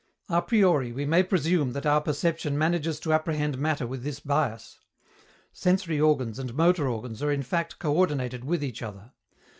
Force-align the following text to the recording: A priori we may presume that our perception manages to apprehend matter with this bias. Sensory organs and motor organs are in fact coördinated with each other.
A 0.29 0.41
priori 0.41 0.91
we 0.91 1.05
may 1.05 1.21
presume 1.21 1.73
that 1.73 1.85
our 1.85 2.01
perception 2.01 2.57
manages 2.57 2.99
to 3.01 3.13
apprehend 3.13 3.59
matter 3.59 3.85
with 3.85 4.01
this 4.01 4.19
bias. 4.19 4.79
Sensory 5.53 6.01
organs 6.01 6.39
and 6.39 6.55
motor 6.55 6.87
organs 6.87 7.21
are 7.21 7.29
in 7.31 7.43
fact 7.43 7.77
coördinated 7.77 8.43
with 8.43 8.63
each 8.63 8.81
other. 8.81 9.11